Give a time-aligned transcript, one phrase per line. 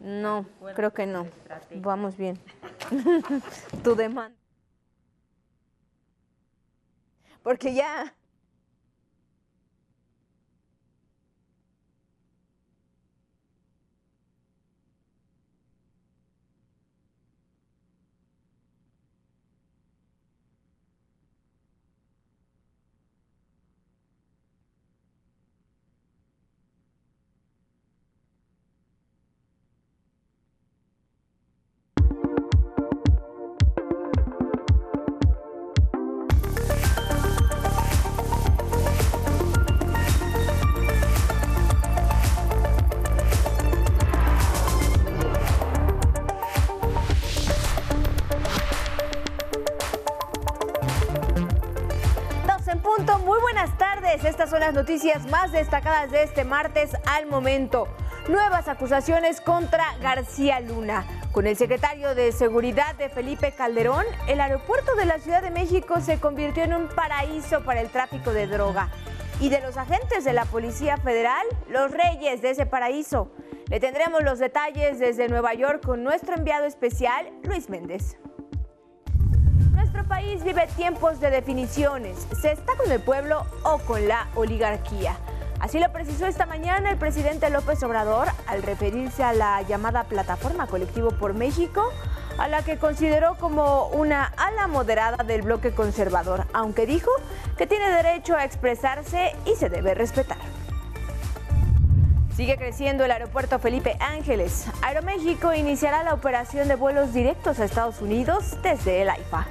[0.00, 1.26] No, creo que no.
[1.76, 2.38] Vamos bien.
[3.84, 4.36] tu demanda.
[7.42, 8.12] Porque ya
[54.86, 57.88] noticias más destacadas de este martes al momento.
[58.28, 61.04] Nuevas acusaciones contra García Luna.
[61.32, 66.00] Con el secretario de Seguridad de Felipe Calderón, el aeropuerto de la Ciudad de México
[66.00, 68.88] se convirtió en un paraíso para el tráfico de droga.
[69.40, 73.32] Y de los agentes de la Policía Federal, los reyes de ese paraíso.
[73.68, 78.16] Le tendremos los detalles desde Nueva York con nuestro enviado especial, Luis Méndez
[80.06, 82.26] país vive tiempos de definiciones.
[82.40, 85.16] ¿Se está con el pueblo o con la oligarquía?
[85.60, 90.66] Así lo precisó esta mañana el presidente López Obrador al referirse a la llamada Plataforma
[90.66, 91.90] Colectivo por México,
[92.38, 97.10] a la que consideró como una ala moderada del bloque conservador, aunque dijo
[97.56, 100.38] que tiene derecho a expresarse y se debe respetar.
[102.36, 104.66] Sigue creciendo el aeropuerto Felipe Ángeles.
[104.82, 109.46] Aeroméxico iniciará la operación de vuelos directos a Estados Unidos desde el AIFA.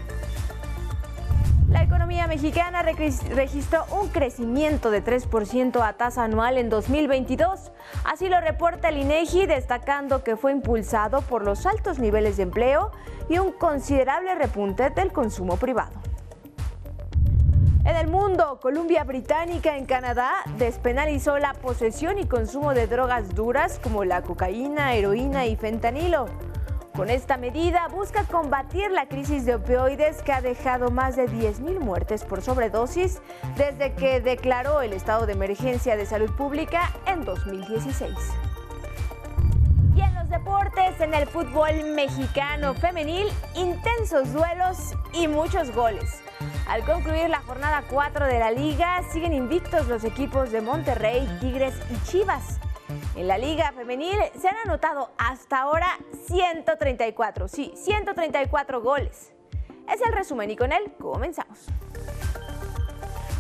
[1.75, 7.73] La economía mexicana registró un crecimiento de 3% a tasa anual en 2022.
[8.05, 12.91] Así lo reporta el INEGI, destacando que fue impulsado por los altos niveles de empleo
[13.27, 15.91] y un considerable repunte del consumo privado.
[17.83, 23.81] En el mundo, Columbia Británica en Canadá despenalizó la posesión y consumo de drogas duras
[23.83, 26.27] como la cocaína, heroína y fentanilo.
[26.95, 31.81] Con esta medida busca combatir la crisis de opioides que ha dejado más de 10.000
[31.81, 33.21] muertes por sobredosis
[33.57, 38.15] desde que declaró el estado de emergencia de salud pública en 2016.
[39.93, 46.21] Y en los deportes, en el fútbol mexicano femenil, intensos duelos y muchos goles.
[46.65, 51.73] Al concluir la jornada 4 de la liga, siguen invictos los equipos de Monterrey, Tigres
[51.89, 52.61] y Chivas.
[53.15, 55.87] En la Liga Femenil se han anotado hasta ahora
[56.27, 59.31] 134, sí, 134 goles.
[59.89, 61.67] Es el resumen y con él comenzamos.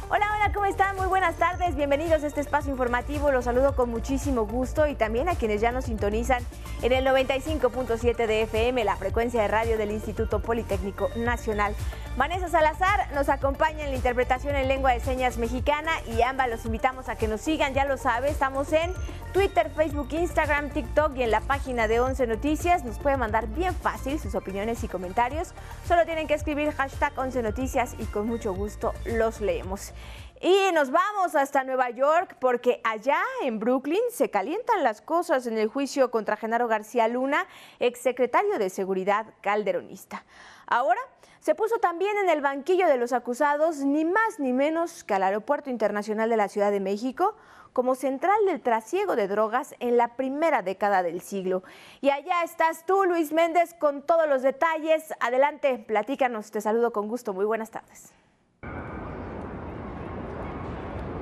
[0.07, 0.95] Hola, hola, ¿cómo están?
[0.95, 3.31] Muy buenas tardes, bienvenidos a este espacio informativo.
[3.31, 6.41] Los saludo con muchísimo gusto y también a quienes ya nos sintonizan
[6.81, 11.75] en el 95.7 de FM, la frecuencia de radio del Instituto Politécnico Nacional.
[12.15, 16.65] Vanessa Salazar nos acompaña en la interpretación en lengua de señas mexicana y ambas los
[16.65, 18.93] invitamos a que nos sigan, ya lo sabe, estamos en
[19.35, 22.85] Twitter, Facebook, Instagram, TikTok y en la página de 11 Noticias.
[22.85, 25.53] Nos puede mandar bien fácil sus opiniones y comentarios.
[25.85, 29.91] Solo tienen que escribir hashtag 11 Noticias y con mucho gusto los leemos.
[30.39, 35.57] Y nos vamos hasta Nueva York porque allá en Brooklyn se calientan las cosas en
[35.57, 37.45] el juicio contra Genaro García Luna,
[37.79, 40.23] exsecretario de Seguridad calderonista.
[40.65, 41.01] Ahora
[41.41, 45.23] se puso también en el banquillo de los acusados ni más ni menos que al
[45.23, 47.35] Aeropuerto Internacional de la Ciudad de México,
[47.75, 51.61] como central del trasiego de drogas en la primera década del siglo.
[51.99, 55.13] Y allá estás tú, Luis Méndez, con todos los detalles.
[55.19, 57.33] Adelante, platícanos, te saludo con gusto.
[57.33, 58.13] Muy buenas tardes.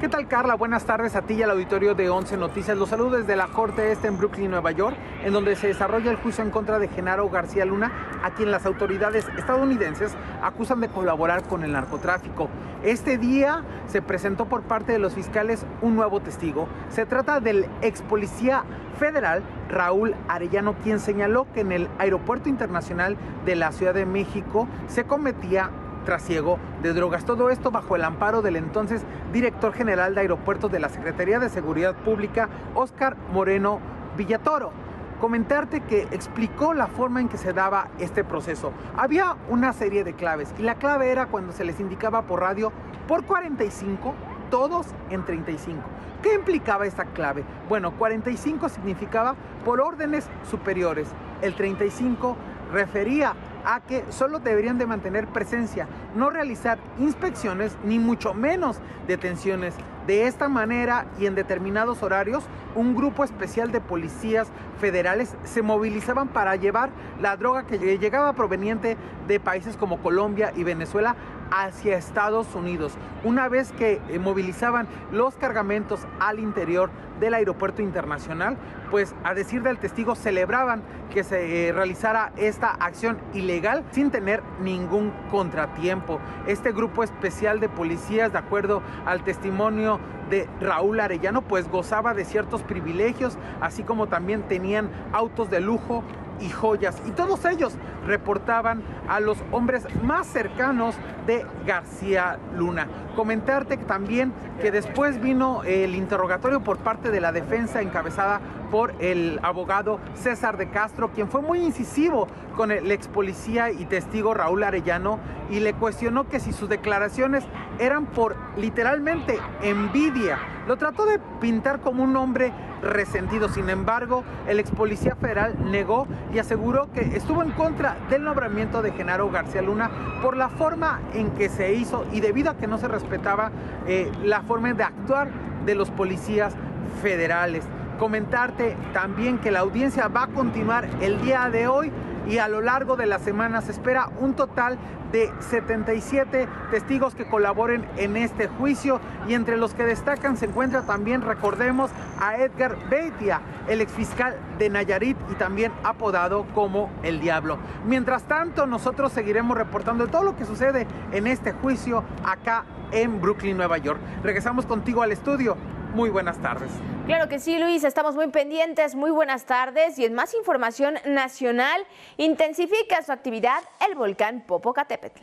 [0.03, 0.55] ¿Qué tal Carla?
[0.55, 2.77] Buenas tardes a ti y al auditorio de 11 Noticias.
[2.77, 6.17] Los saludos desde la Corte Este en Brooklyn, Nueva York, en donde se desarrolla el
[6.17, 7.89] juicio en contra de Genaro García Luna,
[8.21, 10.11] a quien las autoridades estadounidenses
[10.41, 12.49] acusan de colaborar con el narcotráfico.
[12.83, 16.67] Este día se presentó por parte de los fiscales un nuevo testigo.
[16.89, 18.65] Se trata del ex policía
[18.99, 23.15] federal Raúl Arellano, quien señaló que en el Aeropuerto Internacional
[23.45, 25.71] de la Ciudad de México se cometía
[26.03, 27.25] trasiego de drogas.
[27.25, 31.49] Todo esto bajo el amparo del entonces director general de aeropuertos de la Secretaría de
[31.49, 33.79] Seguridad Pública, Óscar Moreno
[34.17, 34.71] Villatoro.
[35.19, 38.73] Comentarte que explicó la forma en que se daba este proceso.
[38.97, 42.73] Había una serie de claves y la clave era cuando se les indicaba por radio
[43.07, 44.13] por 45,
[44.49, 45.81] todos en 35.
[46.21, 47.43] ¿Qué implicaba esta clave?
[47.67, 49.35] Bueno, 45 significaba
[49.65, 51.07] por órdenes superiores.
[51.41, 52.37] El 35
[52.71, 53.33] refería
[53.65, 59.73] a que solo deberían de mantener presencia, no realizar inspecciones ni mucho menos detenciones
[60.07, 62.43] De esta manera y en determinados horarios,
[62.75, 64.49] un grupo especial de policías
[64.81, 66.89] federales se movilizaban para llevar
[67.21, 68.97] la droga que llegaba proveniente
[69.27, 71.15] de países como Colombia y Venezuela
[71.51, 72.93] hacia Estados Unidos.
[73.23, 76.89] Una vez que eh, movilizaban los cargamentos al interior
[77.19, 78.57] del aeropuerto internacional,
[78.89, 80.81] pues a decir del testigo celebraban
[81.13, 86.19] que se eh, realizara esta acción ilegal sin tener ningún contratiempo.
[86.47, 89.92] Este grupo especial de policías, de acuerdo al testimonio
[90.29, 96.03] de Raúl Arellano, pues gozaba de ciertos privilegios, así como también tenían autos de lujo,
[96.39, 97.01] y joyas.
[97.05, 97.73] Y todos ellos
[98.05, 100.95] reportaban a los hombres más cercanos
[101.25, 102.87] de García Luna.
[103.15, 108.41] Comentarte también que después vino el interrogatorio por parte de la defensa encabezada
[108.71, 112.27] por el abogado César de Castro, quien fue muy incisivo
[112.57, 115.19] con el ex policía y testigo Raúl Arellano
[115.49, 117.43] y le cuestionó que si sus declaraciones
[117.79, 120.39] eran por literalmente envidia.
[120.67, 122.51] Lo trató de pintar como un hombre
[122.83, 123.49] resentido.
[123.49, 128.81] Sin embargo, el ex policía federal negó y aseguró que estuvo en contra del nombramiento
[128.81, 129.89] de Genaro García Luna
[130.21, 133.51] por la forma en que se hizo y debido a que no se respetaba
[133.87, 135.29] eh, la forma de actuar
[135.65, 136.55] de los policías
[137.01, 137.63] federales.
[137.99, 141.91] Comentarte también que la audiencia va a continuar el día de hoy
[142.27, 144.77] y a lo largo de la semana se espera un total
[145.11, 150.81] de 77 testigos que colaboren en este juicio y entre los que destacan se encuentra
[150.81, 157.59] también, recordemos, a Edgar Beitia, el exfiscal de Nayarit y también apodado como el Diablo.
[157.85, 163.57] Mientras tanto, nosotros seguiremos reportando todo lo que sucede en este juicio acá en Brooklyn,
[163.57, 163.99] Nueva York.
[164.23, 165.57] Regresamos contigo al estudio.
[165.93, 166.71] Muy buenas tardes.
[167.05, 168.95] Claro que sí, Luis, estamos muy pendientes.
[168.95, 169.99] Muy buenas tardes.
[169.99, 171.85] Y en más información nacional,
[172.17, 175.21] intensifica su actividad el volcán Popocatépetl.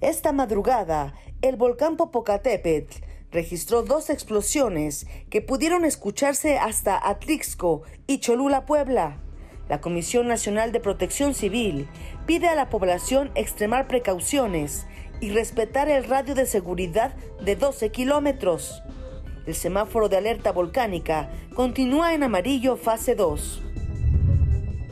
[0.00, 1.12] Esta madrugada,
[1.42, 9.18] el volcán Popocatépetl registró dos explosiones que pudieron escucharse hasta Atlixco y Cholula, Puebla.
[9.68, 11.88] La Comisión Nacional de Protección Civil
[12.26, 14.86] pide a la población extremar precauciones
[15.20, 17.14] y respetar el radio de seguridad
[17.44, 18.82] de 12 kilómetros.
[19.46, 23.62] El semáforo de alerta volcánica continúa en amarillo fase 2.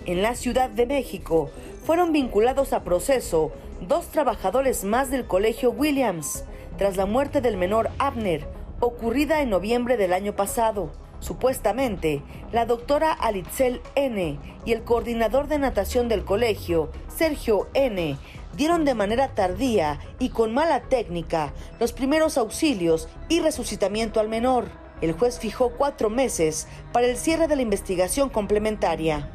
[0.07, 1.51] En la Ciudad de México
[1.85, 3.53] fueron vinculados a proceso
[3.87, 6.45] dos trabajadores más del Colegio Williams
[6.79, 8.47] tras la muerte del menor Abner,
[8.81, 10.93] ocurrida en noviembre del año pasado.
[11.21, 12.23] Supuestamente,
[12.53, 14.39] la doctora Alitzel N.
[14.65, 18.17] y el coordinador de natación del colegio, Sergio N.,
[18.59, 24.67] dieron de manera tardía y con mala técnica los primeros auxilios y resucitamiento al menor.
[25.01, 29.31] El juez fijó cuatro meses para el cierre de la investigación complementaria.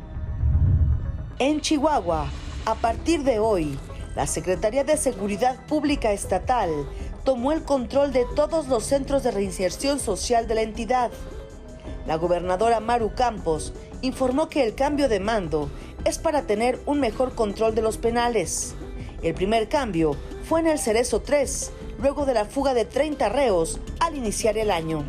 [1.40, 2.28] En Chihuahua,
[2.66, 3.80] a partir de hoy,
[4.14, 6.70] la Secretaría de Seguridad Pública Estatal
[7.24, 11.12] tomó el control de todos los centros de reinserción social de la entidad.
[12.06, 15.70] La gobernadora Maru Campos informó que el cambio de mando
[16.04, 18.76] es para tener un mejor control de los penales.
[19.24, 20.18] El primer cambio
[20.50, 24.70] fue en el Cerezo 3, luego de la fuga de 30 reos al iniciar el
[24.70, 25.06] año.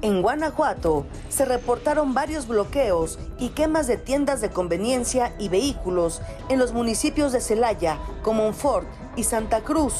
[0.00, 6.58] En Guanajuato se reportaron varios bloqueos y quemas de tiendas de conveniencia y vehículos en
[6.58, 9.94] los municipios de Celaya, Comonfort y Santa Cruz.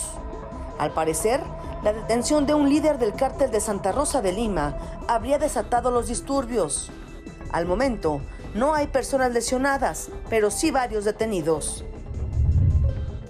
[0.78, 1.40] Al parecer,
[1.84, 6.08] la detención de un líder del cártel de Santa Rosa de Lima habría desatado los
[6.08, 6.90] disturbios.
[7.52, 8.22] Al momento,
[8.54, 11.84] no hay personas lesionadas, pero sí varios detenidos.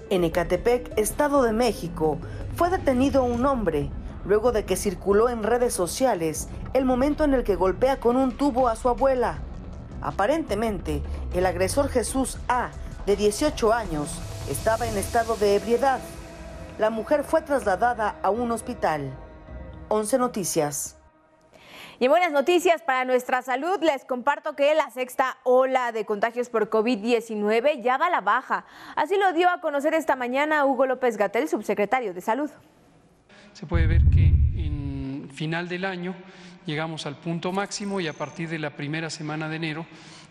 [0.09, 2.17] En Ecatepec, Estado de México,
[2.55, 3.89] fue detenido un hombre
[4.25, 8.37] luego de que circuló en redes sociales el momento en el que golpea con un
[8.37, 9.39] tubo a su abuela.
[10.01, 11.01] Aparentemente,
[11.33, 12.69] el agresor Jesús A,
[13.05, 14.09] de 18 años,
[14.49, 15.99] estaba en estado de ebriedad.
[16.77, 19.13] La mujer fue trasladada a un hospital.
[19.89, 21.02] 11 Noticias.
[21.99, 23.79] Y buenas noticias para nuestra salud.
[23.81, 28.65] Les comparto que la sexta ola de contagios por COVID-19 ya va a la baja.
[28.95, 32.49] Así lo dio a conocer esta mañana Hugo López Gatel, subsecretario de Salud.
[33.53, 36.15] Se puede ver que en final del año
[36.65, 39.85] llegamos al punto máximo y a partir de la primera semana de enero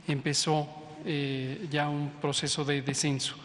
[0.09, 0.69] empezó
[1.05, 3.37] eh, ya un proceso de descenso.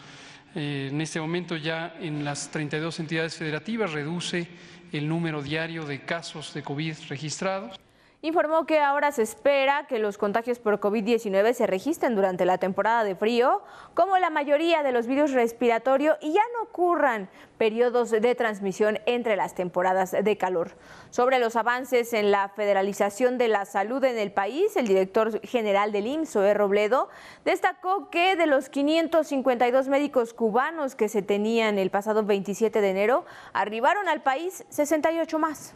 [0.56, 4.48] Eh, en este momento ya en las 32 entidades federativas reduce
[4.92, 7.78] el número diario de casos de COVID registrados.
[8.20, 13.04] Informó que ahora se espera que los contagios por COVID-19 se registren durante la temporada
[13.04, 13.62] de frío,
[13.94, 19.36] como la mayoría de los virus respiratorios, y ya no ocurran periodos de transmisión entre
[19.36, 20.72] las temporadas de calor.
[21.10, 25.92] Sobre los avances en la federalización de la salud en el país, el director general
[25.92, 27.08] del IMSS, Zoé Robledo,
[27.44, 33.24] destacó que de los 552 médicos cubanos que se tenían el pasado 27 de enero,
[33.52, 35.74] arribaron al país 68 más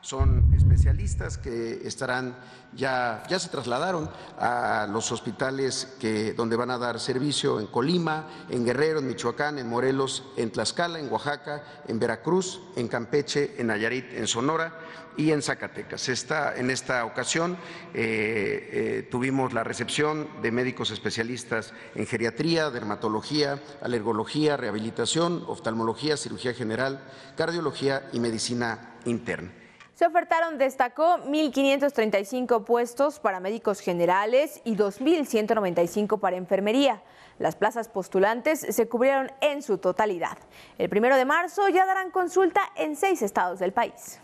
[0.00, 2.36] son especialistas que estarán
[2.72, 8.28] ya, ya se trasladaron a los hospitales que, donde van a dar servicio en Colima,
[8.48, 13.66] en Guerrero, en Michoacán, en Morelos, en Tlaxcala, en Oaxaca, en Veracruz, en Campeche, en
[13.66, 14.72] Nayarit, en Sonora
[15.16, 16.08] y en Zacatecas.
[16.56, 17.56] En esta ocasión
[17.92, 26.54] eh, eh, tuvimos la recepción de médicos especialistas en geriatría, dermatología, alergología, rehabilitación, oftalmología, cirugía
[26.54, 27.00] general,
[27.36, 29.59] cardiología y medicina interna.
[30.00, 37.02] Se ofertaron, destacó, 1.535 puestos para médicos generales y 2.195 para enfermería.
[37.38, 40.38] Las plazas postulantes se cubrieron en su totalidad.
[40.78, 44.20] El primero de marzo ya darán consulta en seis estados del país.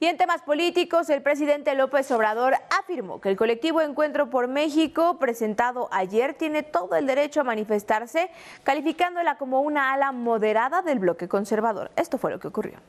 [0.00, 5.20] Y en temas políticos, el presidente López Obrador afirmó que el colectivo Encuentro por México,
[5.20, 8.28] presentado ayer, tiene todo el derecho a manifestarse,
[8.64, 11.92] calificándola como una ala moderada del bloque conservador.
[11.94, 12.80] Esto fue lo que ocurrió.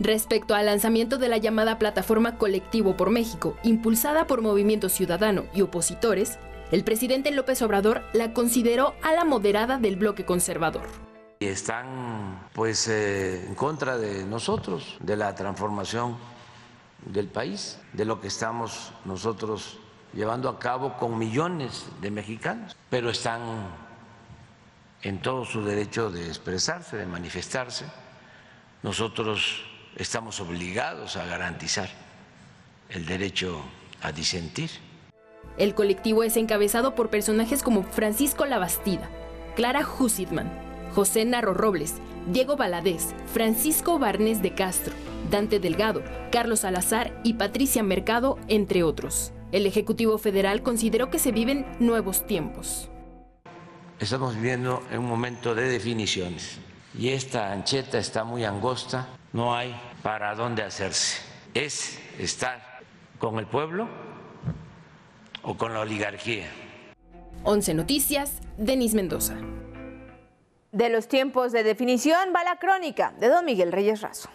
[0.00, 5.60] Respecto al lanzamiento de la llamada Plataforma Colectivo por México, impulsada por Movimiento Ciudadano y
[5.60, 6.38] opositores,
[6.72, 10.86] el presidente López Obrador la consideró a la moderada del bloque conservador.
[11.40, 16.16] Están pues eh, en contra de nosotros, de la transformación
[17.04, 19.80] del país, de lo que estamos nosotros
[20.14, 23.42] llevando a cabo con millones de mexicanos, pero están
[25.02, 27.84] en todo su derecho de expresarse, de manifestarse.
[28.82, 29.69] Nosotros
[30.00, 31.90] estamos obligados a garantizar
[32.88, 33.62] el derecho
[34.00, 34.70] a disentir.
[35.58, 39.10] El colectivo es encabezado por personajes como Francisco Labastida,
[39.56, 40.50] Clara Hussitman,
[40.94, 41.96] José Narro Robles,
[42.32, 44.94] Diego Valadez, Francisco Barnes de Castro,
[45.30, 46.02] Dante Delgado,
[46.32, 49.32] Carlos Salazar y Patricia Mercado, entre otros.
[49.52, 52.88] El Ejecutivo Federal consideró que se viven nuevos tiempos.
[53.98, 56.58] Estamos viviendo en un momento de definiciones
[56.98, 61.18] y esta ancheta está muy angosta no hay para dónde hacerse.
[61.54, 62.60] Es estar
[63.18, 63.88] con el pueblo
[65.42, 66.46] o con la oligarquía.
[67.44, 69.36] 11 Noticias, Denis Mendoza.
[70.72, 74.28] De los tiempos de definición va la crónica de don Miguel Reyes Razo.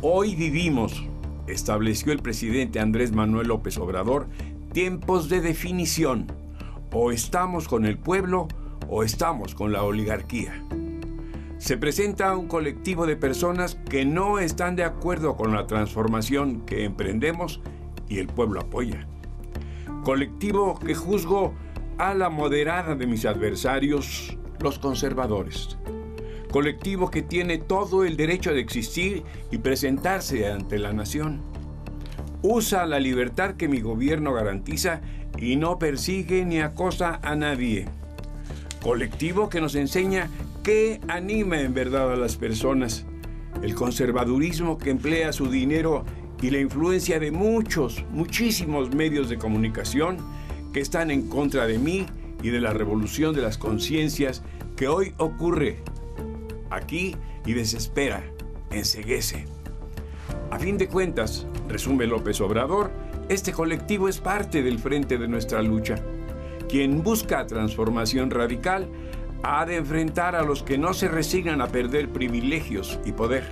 [0.00, 1.02] Hoy vivimos,
[1.46, 4.28] estableció el presidente Andrés Manuel López Obrador,
[4.72, 6.26] tiempos de definición.
[6.92, 8.48] O estamos con el pueblo
[8.88, 10.62] o estamos con la oligarquía
[11.62, 16.82] se presenta un colectivo de personas que no están de acuerdo con la transformación que
[16.82, 17.60] emprendemos
[18.08, 19.06] y el pueblo apoya.
[20.02, 21.54] Colectivo que juzgo
[21.98, 25.78] a la moderada de mis adversarios, los conservadores.
[26.50, 31.42] Colectivo que tiene todo el derecho de existir y presentarse ante la nación.
[32.42, 35.00] Usa la libertad que mi gobierno garantiza
[35.38, 37.86] y no persigue ni acosa a nadie.
[38.82, 40.28] Colectivo que nos enseña
[40.62, 43.04] ¿Qué anima en verdad a las personas?
[43.64, 46.04] El conservadurismo que emplea su dinero
[46.40, 50.18] y la influencia de muchos, muchísimos medios de comunicación
[50.72, 52.06] que están en contra de mí
[52.44, 54.44] y de la revolución de las conciencias
[54.76, 55.78] que hoy ocurre
[56.70, 58.22] aquí y desespera,
[58.70, 59.46] enseguece.
[60.52, 62.92] A fin de cuentas, resume López Obrador,
[63.28, 65.96] este colectivo es parte del frente de nuestra lucha.
[66.68, 68.88] Quien busca transformación radical
[69.42, 73.44] ha de enfrentar a los que no se resignan a perder privilegios y poder.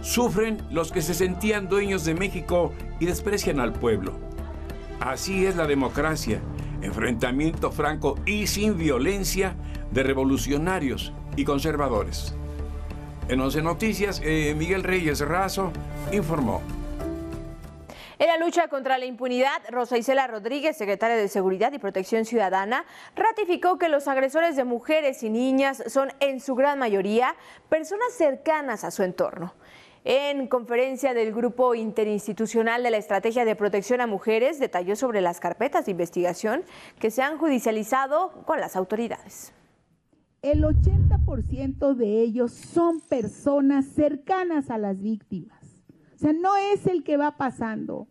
[0.00, 4.12] Sufren los que se sentían dueños de México y desprecian al pueblo.
[5.00, 6.40] Así es la democracia,
[6.82, 9.56] enfrentamiento franco y sin violencia
[9.90, 12.34] de revolucionarios y conservadores.
[13.28, 15.70] En 11 Noticias, eh, Miguel Reyes Razo
[16.12, 16.62] informó.
[18.20, 22.84] En la lucha contra la impunidad, Rosa Isela Rodríguez, secretaria de Seguridad y Protección Ciudadana,
[23.14, 27.36] ratificó que los agresores de mujeres y niñas son en su gran mayoría
[27.68, 29.54] personas cercanas a su entorno.
[30.04, 35.38] En conferencia del Grupo Interinstitucional de la Estrategia de Protección a Mujeres, detalló sobre las
[35.38, 36.64] carpetas de investigación
[36.98, 39.52] que se han judicializado con las autoridades.
[40.42, 45.57] El 80% de ellos son personas cercanas a las víctimas.
[46.18, 48.08] O sea, no es el que va pasando.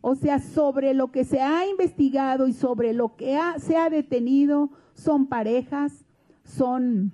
[0.00, 4.70] O sea, sobre lo que se ha investigado y sobre lo que se ha detenido
[4.94, 6.04] son parejas,
[6.44, 7.12] son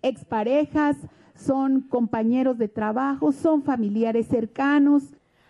[0.00, 0.96] exparejas,
[1.34, 5.02] son compañeros de trabajo, son familiares cercanos.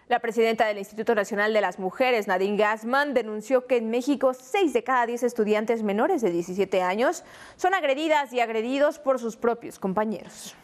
[0.09, 4.73] La presidenta del Instituto Nacional de las Mujeres, Nadine Gassman, denunció que en México 6
[4.73, 7.23] de cada 10 estudiantes menores de 17 años
[7.55, 10.57] son agredidas y agredidos por sus propios compañeros.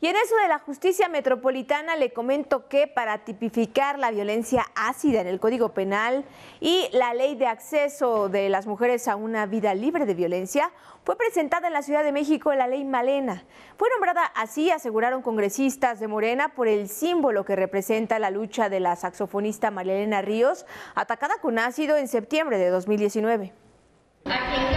[0.00, 5.20] Y en eso de la justicia metropolitana le comento que para tipificar la violencia ácida
[5.20, 6.24] en el Código Penal
[6.60, 10.70] y la ley de acceso de las mujeres a una vida libre de violencia,
[11.04, 13.44] fue presentada en la Ciudad de México la ley Malena.
[13.76, 18.80] Fue nombrada así, aseguraron congresistas de Morena, por el símbolo que representa la lucha de
[18.80, 23.52] la saxofonista Marilena Ríos, atacada con ácido en septiembre de 2019.
[24.24, 24.73] Y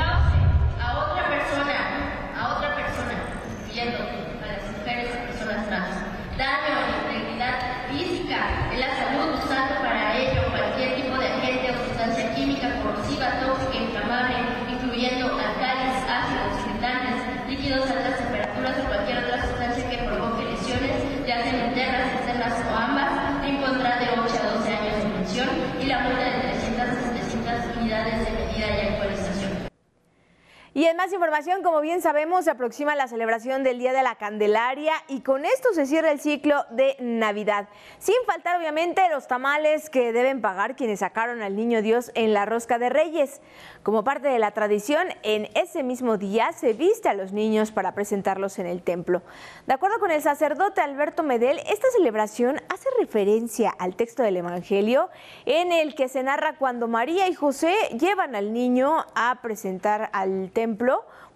[30.97, 35.21] más información, como bien sabemos, se aproxima la celebración del Día de la Candelaria y
[35.21, 37.69] con esto se cierra el ciclo de Navidad.
[37.99, 42.47] Sin faltar, obviamente, los tamales que deben pagar quienes sacaron al Niño Dios en la
[42.47, 43.41] rosca de Reyes.
[43.83, 47.93] Como parte de la tradición, en ese mismo día se viste a los niños para
[47.93, 49.21] presentarlos en el templo.
[49.67, 55.09] De acuerdo con el sacerdote Alberto Medel, esta celebración hace referencia al texto del Evangelio
[55.45, 60.49] en el que se narra cuando María y José llevan al niño a presentar al
[60.51, 60.86] templo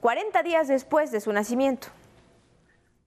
[0.01, 1.87] 40 días después de su nacimiento.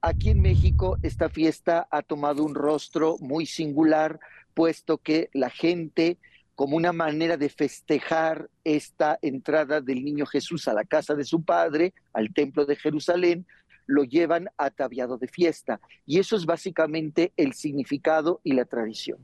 [0.00, 4.20] Aquí en México esta fiesta ha tomado un rostro muy singular,
[4.54, 6.18] puesto que la gente
[6.54, 11.42] como una manera de festejar esta entrada del niño Jesús a la casa de su
[11.42, 13.44] padre, al templo de Jerusalén,
[13.86, 15.80] lo llevan ataviado de fiesta.
[16.06, 19.18] Y eso es básicamente el significado y la tradición.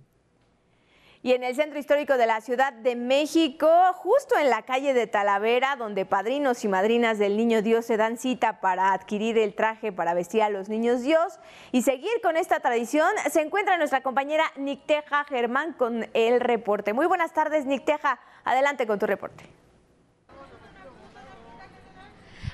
[1.23, 5.07] Y en el centro histórico de la Ciudad de México, justo en la calle de
[5.07, 9.93] Talavera, donde padrinos y madrinas del Niño Dios se dan cita para adquirir el traje
[9.93, 11.39] para vestir a los niños Dios
[11.73, 16.95] y seguir con esta tradición, se encuentra nuestra compañera Nicteja Germán con el reporte.
[16.95, 18.19] Muy buenas tardes, Nicteja.
[18.45, 19.60] Adelante con tu reporte.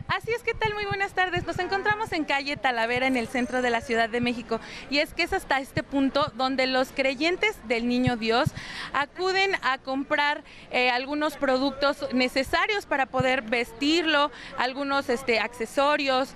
[0.08, 1.44] Así es que tal, muy buenas tardes.
[1.46, 5.12] Nos encontramos en calle Talavera en el centro de la Ciudad de México y es
[5.12, 8.50] que es hasta este punto donde los creyentes del Niño Dios
[8.92, 16.30] acuden a comprar eh, algunos productos necesarios para poder vestirlo, algunos este, accesorios,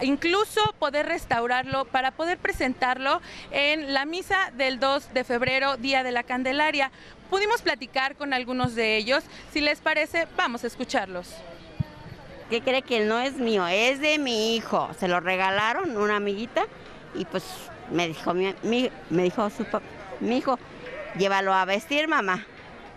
[0.00, 3.20] incluso poder restaurarlo para poder presentarlo
[3.52, 6.90] en la misa del 2 de febrero, Día de la Candelaria.
[7.30, 9.22] Pudimos platicar con algunos de ellos.
[9.52, 11.32] Si les parece, vamos a escucharlos.
[12.52, 13.66] ¿Qué cree que no es mío?
[13.66, 14.90] Es de mi hijo.
[15.00, 16.66] Se lo regalaron una amiguita
[17.14, 17.44] y pues
[17.90, 18.54] me dijo mi,
[19.08, 19.64] me dijo su
[20.20, 20.58] mi hijo,
[21.16, 22.44] llévalo a vestir, mamá.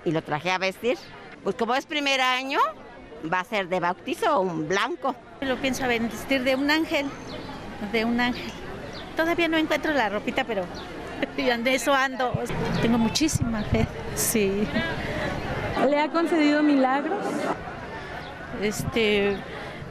[0.04, 0.98] Y lo traje a vestir.
[1.42, 2.60] Pues como es primer año,
[3.32, 5.16] va a ser de bautizo un blanco.
[5.40, 7.06] Lo pienso vestir de un ángel,
[7.94, 8.52] de un ángel.
[9.16, 10.66] Todavía no encuentro la ropita, pero
[11.38, 12.34] de eso ando.
[12.82, 14.68] Tengo muchísima fe, sí.
[15.90, 17.24] ¿Le ha concedido milagros?
[18.62, 19.38] Este,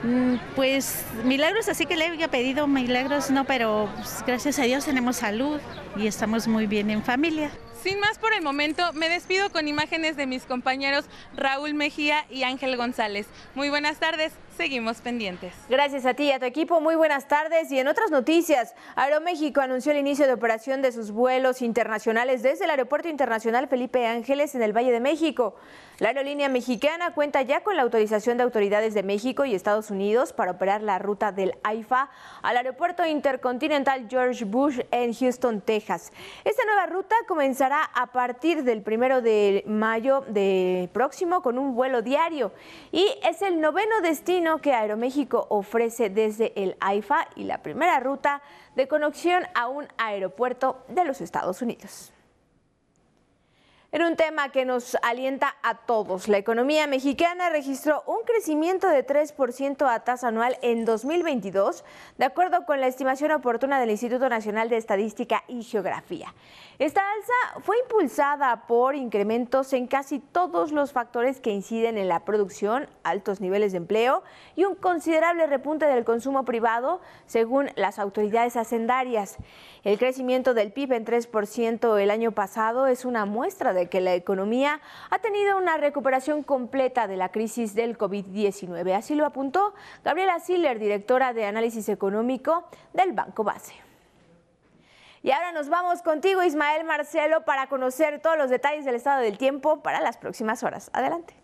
[0.02, 4.84] mm, pues milagros, así que le había pedido milagros, no, pero pues, gracias a Dios
[4.84, 5.60] tenemos salud
[5.96, 7.50] y estamos muy bien en familia.
[7.84, 11.04] Sin más por el momento, me despido con imágenes de mis compañeros
[11.36, 13.26] Raúl Mejía y Ángel González.
[13.54, 15.52] Muy buenas tardes, seguimos pendientes.
[15.68, 17.70] Gracias a ti y a tu equipo, muy buenas tardes.
[17.70, 22.64] Y en otras noticias, Aeroméxico anunció el inicio de operación de sus vuelos internacionales desde
[22.64, 25.54] el Aeropuerto Internacional Felipe Ángeles en el Valle de México.
[26.00, 30.32] La aerolínea mexicana cuenta ya con la autorización de autoridades de México y Estados Unidos
[30.32, 32.10] para operar la ruta del AIFA
[32.42, 36.12] al Aeropuerto Intercontinental George Bush en Houston, Texas.
[36.42, 42.02] Esta nueva ruta comenzará a partir del primero de mayo de próximo con un vuelo
[42.02, 42.50] diario
[42.90, 48.42] y es el noveno destino que Aeroméxico ofrece desde el AIFA y la primera ruta
[48.74, 52.12] de conexión a un aeropuerto de los Estados Unidos.
[53.94, 59.06] En un tema que nos alienta a todos, la economía mexicana registró un crecimiento de
[59.06, 61.84] 3% a tasa anual en 2022,
[62.18, 66.34] de acuerdo con la estimación oportuna del Instituto Nacional de Estadística y Geografía.
[66.80, 72.24] Esta alza fue impulsada por incrementos en casi todos los factores que inciden en la
[72.24, 74.24] producción, altos niveles de empleo
[74.56, 79.36] y un considerable repunte del consumo privado, según las autoridades hacendarias.
[79.84, 84.14] El crecimiento del PIB en 3% el año pasado es una muestra de que la
[84.14, 88.94] economía ha tenido una recuperación completa de la crisis del COVID-19.
[88.94, 93.74] Así lo apuntó Gabriela Siller, directora de análisis económico del Banco Base.
[95.22, 99.38] Y ahora nos vamos contigo, Ismael Marcelo, para conocer todos los detalles del estado del
[99.38, 100.90] tiempo para las próximas horas.
[100.92, 101.43] Adelante.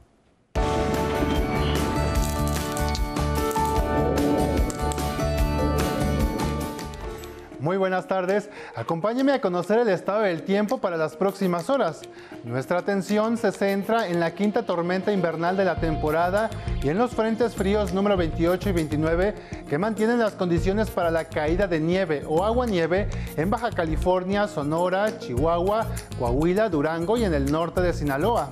[7.61, 8.49] Muy buenas tardes.
[8.75, 12.01] Acompáñeme a conocer el estado del tiempo para las próximas horas.
[12.43, 16.49] Nuestra atención se centra en la quinta tormenta invernal de la temporada
[16.83, 19.35] y en los frentes fríos número 28 y 29
[19.69, 24.49] que mantienen las condiciones para la caída de nieve o agua nieve en Baja California,
[24.49, 25.87] Sonora, Chihuahua,
[26.19, 28.49] Coahuila, Durango y en el norte de Sinaloa.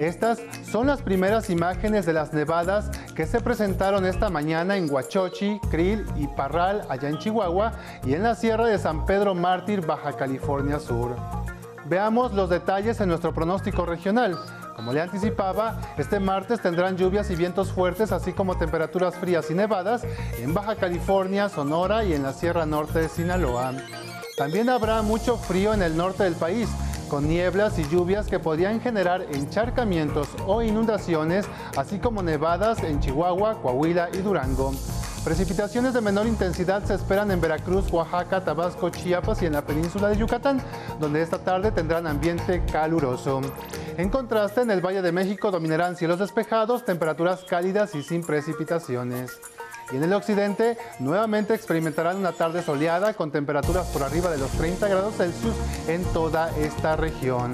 [0.00, 5.58] Estas son las primeras imágenes de las nevadas que se presentaron esta mañana en Huachochi,
[5.70, 7.72] Krill y Parral, allá en Chihuahua,
[8.04, 11.16] y en la Sierra de San Pedro Mártir, Baja California Sur.
[11.86, 14.36] Veamos los detalles en nuestro pronóstico regional.
[14.74, 19.54] Como le anticipaba, este martes tendrán lluvias y vientos fuertes, así como temperaturas frías y
[19.54, 20.02] nevadas
[20.38, 23.72] en Baja California, Sonora y en la Sierra Norte de Sinaloa.
[24.36, 26.68] También habrá mucho frío en el norte del país,
[27.08, 33.60] con nieblas y lluvias que podrían generar encharcamientos o inundaciones, así como nevadas en Chihuahua,
[33.62, 34.72] Coahuila y Durango.
[35.24, 40.08] Precipitaciones de menor intensidad se esperan en Veracruz, Oaxaca, Tabasco, Chiapas y en la península
[40.08, 40.62] de Yucatán,
[41.00, 43.40] donde esta tarde tendrán ambiente caluroso.
[43.96, 49.40] En contraste, en el Valle de México dominarán cielos despejados, temperaturas cálidas y sin precipitaciones.
[49.92, 54.50] Y en el occidente nuevamente experimentarán una tarde soleada con temperaturas por arriba de los
[54.52, 55.54] 30 grados Celsius
[55.86, 57.52] en toda esta región.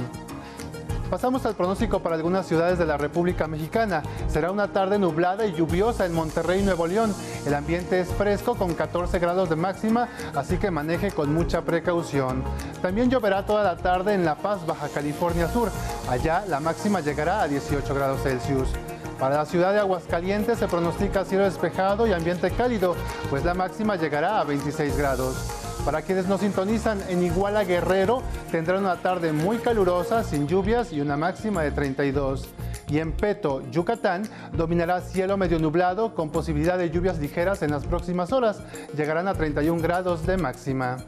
[1.13, 4.03] Pasamos al pronóstico para algunas ciudades de la República Mexicana.
[4.29, 7.15] Será una tarde nublada y lluviosa en Monterrey Nuevo León.
[7.45, 12.43] El ambiente es fresco con 14 grados de máxima, así que maneje con mucha precaución.
[12.81, 15.71] También lloverá toda la tarde en La Paz, Baja California Sur.
[16.09, 18.71] Allá la máxima llegará a 18 grados Celsius.
[19.19, 22.97] Para la ciudad de Aguascalientes se pronostica cielo despejado y ambiente cálido,
[23.31, 25.37] pues la máxima llegará a 26 grados.
[25.85, 28.23] Para quienes nos sintonizan en Iguala Guerrero,
[28.53, 32.49] tendrán una tarde muy calurosa, sin lluvias y una máxima de 32.
[32.89, 34.23] Y en Peto, Yucatán,
[34.53, 38.61] dominará cielo medio nublado con posibilidad de lluvias ligeras en las próximas horas.
[38.97, 40.99] Llegarán a 31 grados de máxima.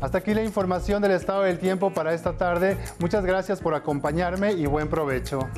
[0.00, 2.76] Hasta aquí la información del estado del tiempo para esta tarde.
[2.98, 5.48] Muchas gracias por acompañarme y buen provecho.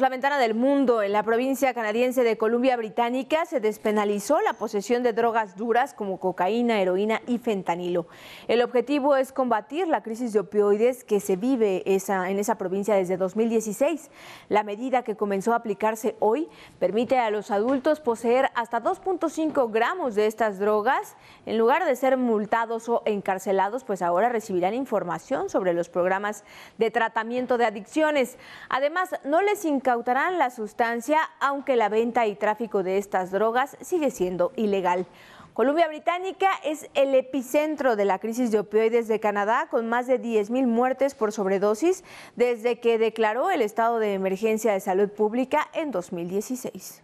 [0.00, 1.02] La ventana del mundo.
[1.02, 6.18] En la provincia canadiense de Columbia Británica se despenalizó la posesión de drogas duras como
[6.18, 8.08] cocaína, heroína y fentanilo.
[8.48, 12.96] El objetivo es combatir la crisis de opioides que se vive esa, en esa provincia
[12.96, 14.10] desde 2016.
[14.48, 16.48] La medida que comenzó a aplicarse hoy
[16.80, 21.16] permite a los adultos poseer hasta 2.5 gramos de estas drogas.
[21.46, 26.42] En lugar de ser multados o encarcelados, pues ahora recibirán información sobre los programas
[26.78, 28.38] de tratamiento de adicciones.
[28.68, 34.10] Además, no les incautarán la sustancia, aunque la venta y tráfico de estas drogas sigue
[34.10, 35.06] siendo ilegal.
[35.52, 40.18] Columbia Británica es el epicentro de la crisis de opioides de Canadá, con más de
[40.18, 42.02] 10.000 muertes por sobredosis
[42.34, 47.03] desde que declaró el estado de emergencia de salud pública en 2016.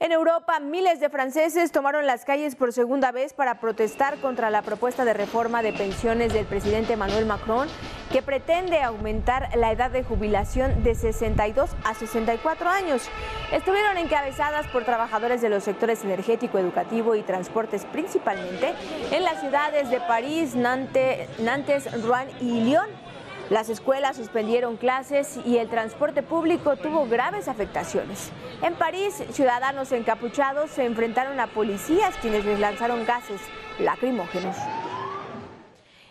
[0.00, 4.62] En Europa, miles de franceses tomaron las calles por segunda vez para protestar contra la
[4.62, 7.66] propuesta de reforma de pensiones del presidente Emmanuel Macron,
[8.12, 13.10] que pretende aumentar la edad de jubilación de 62 a 64 años.
[13.50, 18.74] Estuvieron encabezadas por trabajadores de los sectores energético, educativo y transportes principalmente
[19.10, 23.07] en las ciudades de París, Nantes, Nantes Rouen y Lyon.
[23.50, 28.30] Las escuelas suspendieron clases y el transporte público tuvo graves afectaciones.
[28.60, 33.40] En París, ciudadanos encapuchados se enfrentaron a policías quienes les lanzaron gases
[33.78, 34.56] lacrimógenos.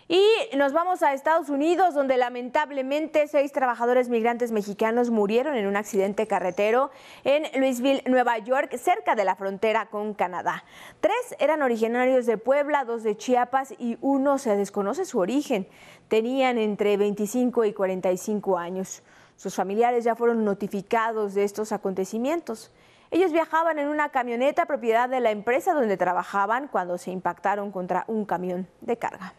[0.10, 0.24] Y
[0.56, 6.28] nos vamos a Estados Unidos, donde lamentablemente seis trabajadores migrantes mexicanos murieron en un accidente
[6.28, 6.92] carretero
[7.26, 10.64] en Louisville, Nueva York, cerca de la frontera con Canadá.
[11.02, 15.68] Tres eran originarios de Puebla, dos de Chiapas y uno se desconoce su origen.
[16.08, 19.04] Tenían entre 25 y 45 años.
[19.36, 22.72] Sus familiares ya fueron notificados de estos acontecimientos.
[23.12, 28.06] Ellos viajaban en una camioneta propiedad de la empresa donde trabajaban cuando se impactaron contra
[28.08, 29.34] un camión de carga.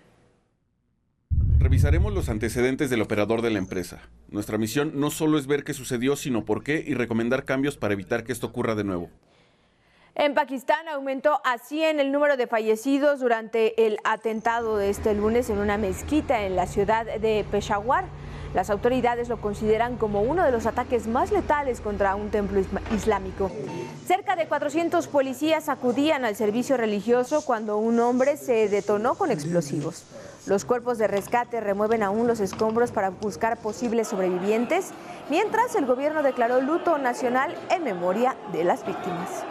[1.58, 3.98] Revisaremos los antecedentes del operador de la empresa.
[4.28, 7.94] Nuestra misión no solo es ver qué sucedió, sino por qué y recomendar cambios para
[7.94, 9.10] evitar que esto ocurra de nuevo.
[10.14, 15.50] En Pakistán aumentó a 100 el número de fallecidos durante el atentado de este lunes
[15.50, 18.04] en una mezquita en la ciudad de Peshawar.
[18.54, 22.60] Las autoridades lo consideran como uno de los ataques más letales contra un templo
[22.94, 23.50] islámico.
[24.06, 30.04] Cerca de 400 policías acudían al servicio religioso cuando un hombre se detonó con explosivos.
[30.48, 34.92] Los cuerpos de rescate remueven aún los escombros para buscar posibles sobrevivientes,
[35.28, 39.44] mientras el gobierno declaró luto nacional en memoria de las víctimas.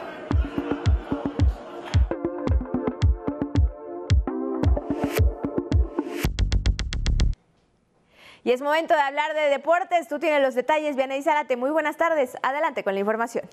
[8.44, 10.08] Y es momento de hablar de deportes.
[10.08, 11.58] Tú tienes los detalles, Vianey Zárate.
[11.58, 12.38] Muy buenas tardes.
[12.42, 13.48] Adelante con la información.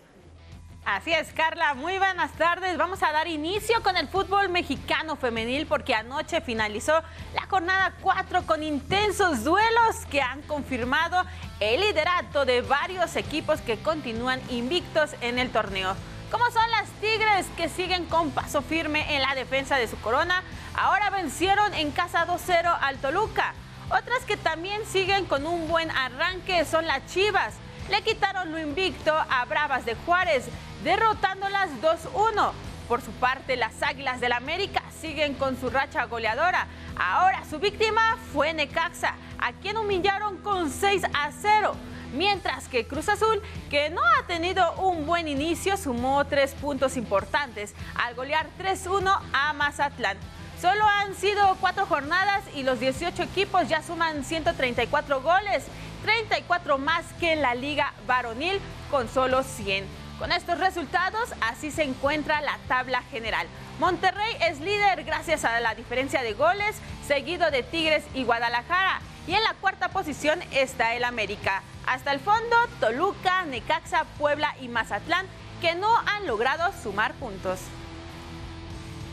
[0.85, 1.73] Así es, Carla.
[1.73, 2.77] Muy buenas tardes.
[2.77, 7.03] Vamos a dar inicio con el fútbol mexicano femenil porque anoche finalizó
[7.35, 11.25] la jornada 4 con intensos duelos que han confirmado
[11.59, 15.97] el liderato de varios equipos que continúan invictos en el torneo.
[16.31, 20.42] Como son las Tigres que siguen con paso firme en la defensa de su corona,
[20.77, 23.55] ahora vencieron en casa 2-0 al Toluca.
[23.88, 27.55] Otras que también siguen con un buen arranque son las Chivas.
[27.90, 30.47] Le quitaron lo invicto a Bravas de Juárez,
[30.83, 32.53] derrotándolas 2-1.
[32.88, 36.66] Por su parte, las Águilas del América siguen con su racha goleadora.
[36.97, 41.75] Ahora su víctima fue Necaxa, a quien humillaron con 6 a 0.
[42.14, 47.75] Mientras que Cruz Azul, que no ha tenido un buen inicio, sumó tres puntos importantes
[47.97, 50.16] al golear 3-1 a Mazatlán.
[50.61, 55.64] Solo han sido cuatro jornadas y los 18 equipos ya suman 134 goles,
[56.05, 59.85] 34 más que la liga varonil con solo 100.
[60.19, 63.49] Con estos resultados, así se encuentra la tabla general.
[63.81, 69.01] Monterrey es líder gracias a la diferencia de goles, seguido de Tigres y Guadalajara.
[69.27, 71.62] Y en la cuarta posición está el América.
[71.87, 75.27] Hasta el fondo, Toluca, Necaxa, Puebla y Mazatlán,
[75.61, 77.59] que no han logrado sumar puntos.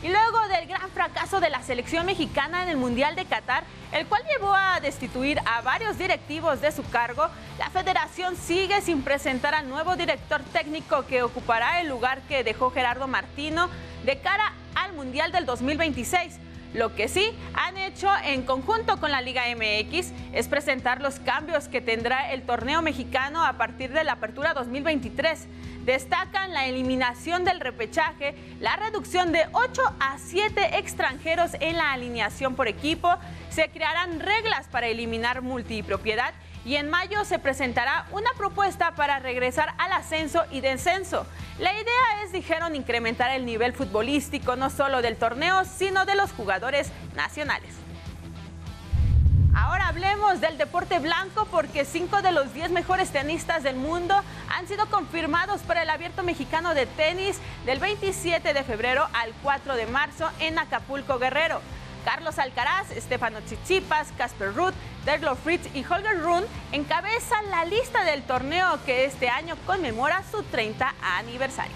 [0.03, 4.07] Y luego del gran fracaso de la selección mexicana en el Mundial de Qatar, el
[4.07, 7.27] cual llevó a destituir a varios directivos de su cargo,
[7.59, 12.71] la federación sigue sin presentar al nuevo director técnico que ocupará el lugar que dejó
[12.71, 13.69] Gerardo Martino
[14.03, 16.39] de cara al Mundial del 2026.
[16.73, 21.67] Lo que sí han hecho en conjunto con la Liga MX es presentar los cambios
[21.67, 25.47] que tendrá el torneo mexicano a partir de la apertura 2023
[25.85, 32.55] destacan la eliminación del repechaje, la reducción de 8 a 7 extranjeros en la alineación
[32.55, 33.09] por equipo,
[33.49, 39.73] se crearán reglas para eliminar multipropiedad y en mayo se presentará una propuesta para regresar
[39.77, 41.25] al ascenso y descenso.
[41.59, 46.31] La idea es, dijeron, incrementar el nivel futbolístico no solo del torneo, sino de los
[46.31, 47.80] jugadores nacionales.
[49.53, 54.15] Ahora hablemos del deporte blanco porque cinco de los diez mejores tenistas del mundo
[54.49, 59.75] han sido confirmados para el abierto mexicano de tenis del 27 de febrero al 4
[59.75, 61.61] de marzo en Acapulco Guerrero.
[62.05, 64.73] Carlos Alcaraz, Stefano Tsitsipas, Casper Ruth,
[65.05, 70.43] Derlo Fritz y Holger Rune encabezan la lista del torneo que este año conmemora su
[70.43, 71.75] 30 aniversario.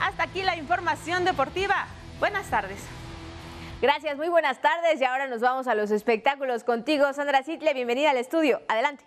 [0.00, 1.86] Hasta aquí la información deportiva.
[2.20, 2.80] Buenas tardes.
[3.82, 8.10] Gracias, muy buenas tardes y ahora nos vamos a los espectáculos contigo, Sandra Sitle, bienvenida
[8.10, 8.62] al estudio.
[8.68, 9.04] Adelante.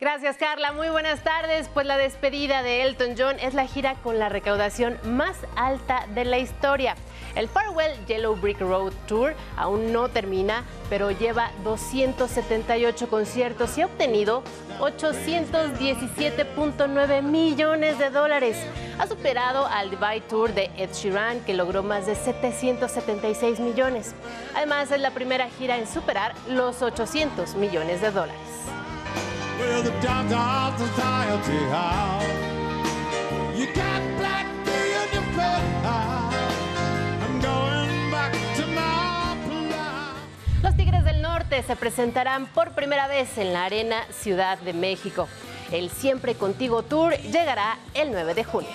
[0.00, 0.70] Gracias, Carla.
[0.70, 1.68] Muy buenas tardes.
[1.74, 6.24] Pues la despedida de Elton John es la gira con la recaudación más alta de
[6.24, 6.94] la historia.
[7.34, 13.86] El Farewell Yellow Brick Road Tour aún no termina, pero lleva 278 conciertos y ha
[13.86, 14.44] obtenido
[14.78, 18.56] 817.9 millones de dólares.
[19.00, 24.14] Ha superado al Divide Tour de Ed Sheeran, que logró más de 776 millones.
[24.54, 28.58] Además, es la primera gira en superar los 800 millones de dólares.
[40.62, 45.28] Los Tigres del Norte se presentarán por primera vez en la Arena Ciudad de México.
[45.72, 48.70] El Siempre Contigo Tour llegará el 9 de junio.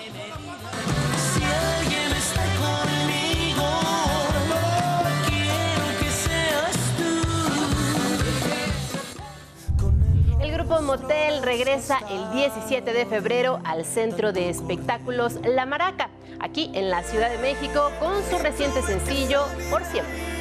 [10.82, 16.10] Motel regresa el 17 de febrero al Centro de Espectáculos La Maraca,
[16.40, 20.34] aquí en la Ciudad de México, con su reciente sencillo Por Siempre.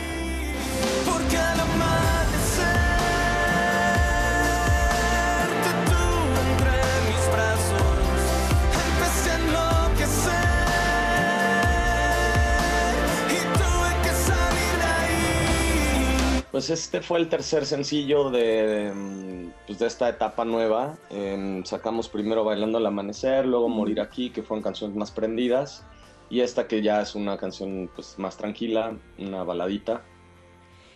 [16.53, 20.99] Pues este fue el tercer sencillo de, mm, pues, de esta etapa nueva.
[21.09, 25.87] Em, sacamos primero Bailando al Amanecer, luego Morir Aquí, que fueron canciones más prendidas,
[26.29, 30.03] y esta que ya es una canción pues, más tranquila, una baladita.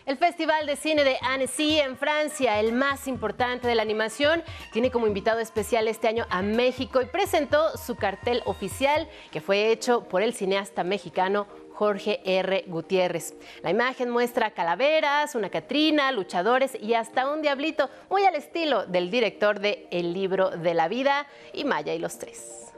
[0.05, 4.91] El Festival de Cine de Annecy en Francia, el más importante de la animación, tiene
[4.91, 10.05] como invitado especial este año a México y presentó su cartel oficial que fue hecho
[10.05, 12.65] por el cineasta mexicano Jorge R.
[12.69, 13.35] Gutiérrez.
[13.63, 19.11] La imagen muestra calaveras, una Catrina, luchadores y hasta un diablito, muy al estilo del
[19.11, 22.73] director de El libro de la vida y Maya y los tres.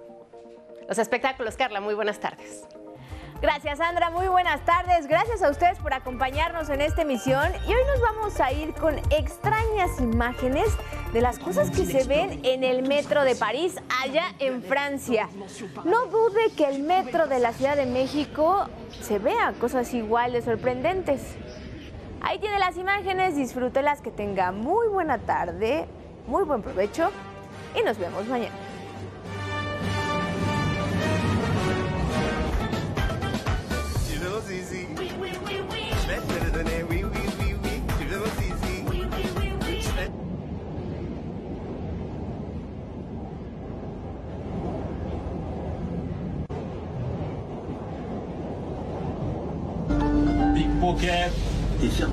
[0.89, 2.67] Los espectáculos, Carla, muy buenas tardes.
[3.40, 4.11] Gracias, Sandra.
[4.11, 5.07] Muy buenas tardes.
[5.07, 7.53] Gracias a ustedes por acompañarnos en esta emisión.
[7.68, 10.66] Y hoy nos vamos a ir con extrañas imágenes
[11.12, 15.29] de las cosas que se ven en el metro de París, allá en Francia.
[15.85, 18.68] No dude que el metro de la Ciudad de México
[19.03, 21.22] se vea cosas igual de sorprendentes.
[22.20, 25.87] Ahí tiene las imágenes, disfrútelas, que tenga muy buena tarde,
[26.27, 27.12] muy buen provecho
[27.79, 28.67] y nos vemos mañana.
[51.09, 51.33] Pickpocket.
[51.81, 52.09] T'es sûr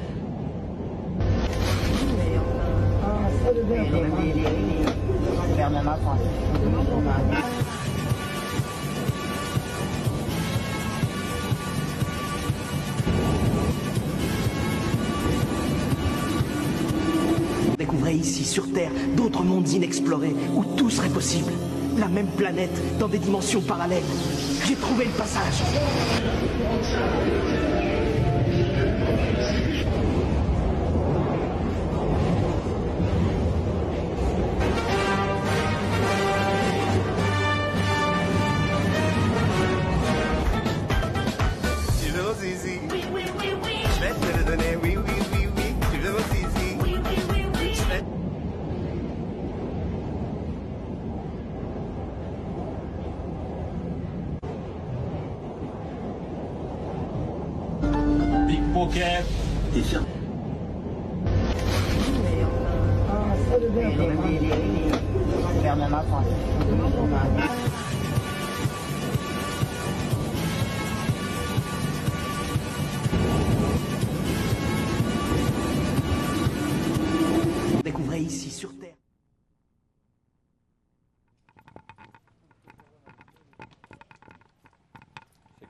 [17.67, 21.51] On découvrait ici, sur Terre, d'autres mondes inexplorés, où tout serait possible.
[21.97, 24.03] La même planète, dans des dimensions parallèles.
[24.65, 25.63] J'ai trouvé le passage.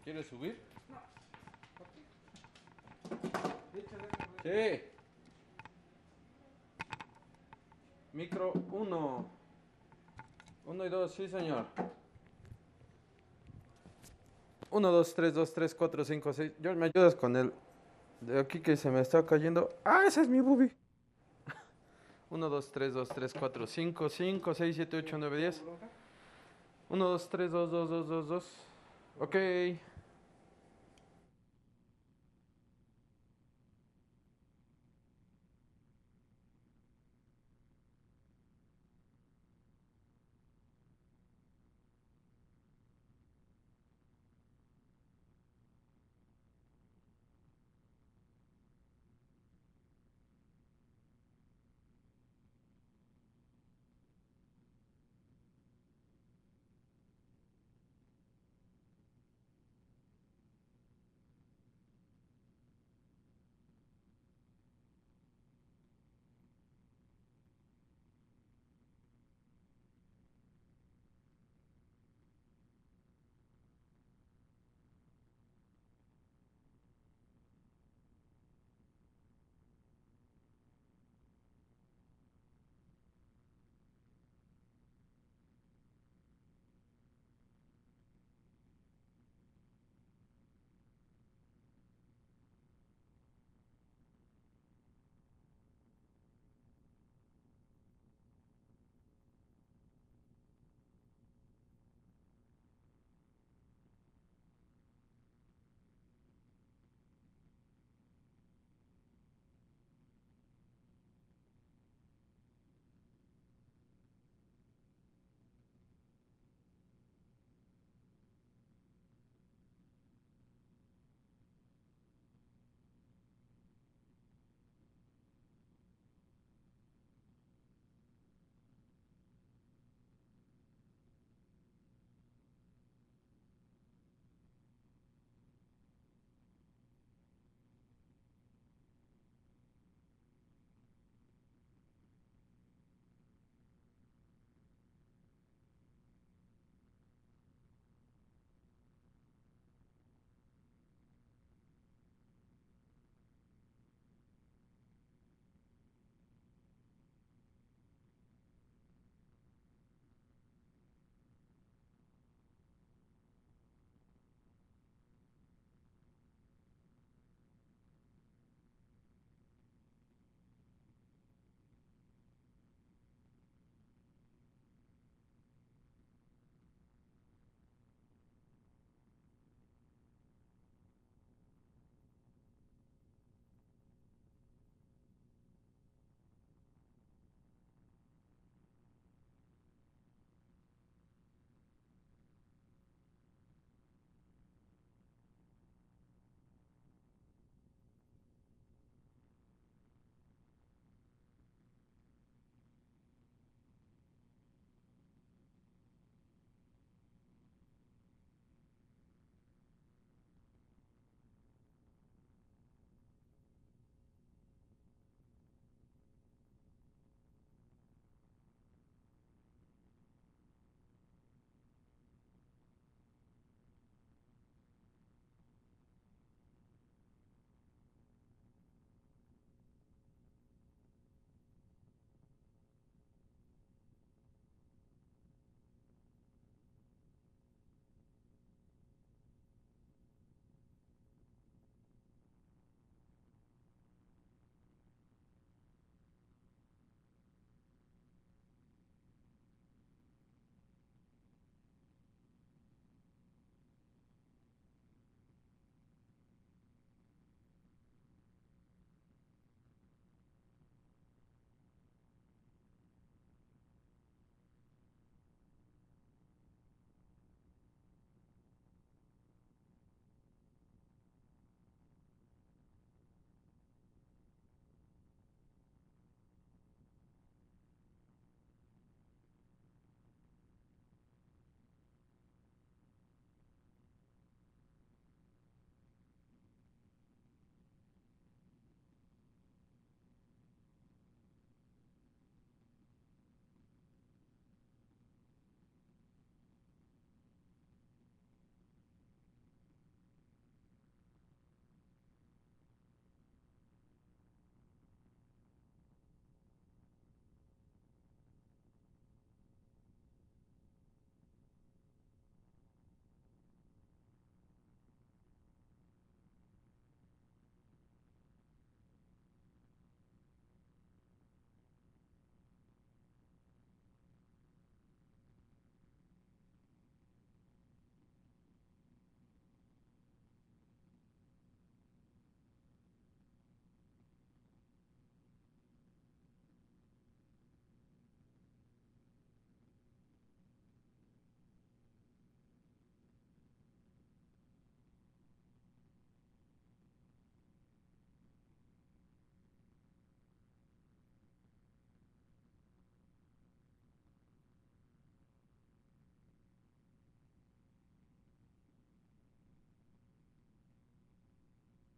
[0.06, 0.62] ¿Se quiere subir?
[4.44, 4.84] Sí.
[8.14, 9.30] Micro 1.
[10.66, 11.66] 1 y 2, sí, señor.
[14.70, 16.52] 1, 2, 3, 2, 3, 4, 5, 6.
[16.62, 17.52] George, ¿me ayudas con el
[18.22, 19.76] de aquí que se me está cayendo?
[19.84, 20.72] ¡Ah, ese es mi boobie!
[22.30, 25.64] 1, 2, 3, 2, 3, 4, 5, 5, 6, 7, 8, 9, 10.
[26.90, 28.68] 1, 2, 3, 2, 2, 2, 2, 2.
[29.18, 29.36] Ok.